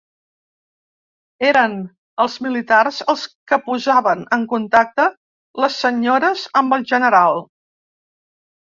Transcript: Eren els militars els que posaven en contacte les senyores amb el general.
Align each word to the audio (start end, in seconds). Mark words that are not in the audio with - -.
Eren 1.49 1.75
els 2.25 2.39
militars 2.45 3.03
els 3.15 3.27
que 3.53 3.61
posaven 3.69 4.27
en 4.39 4.49
contacte 4.55 5.09
les 5.65 5.79
senyores 5.87 6.51
amb 6.65 6.79
el 6.81 6.93
general. 6.95 7.45